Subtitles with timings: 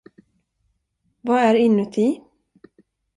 [1.21, 2.21] Vad är inuti?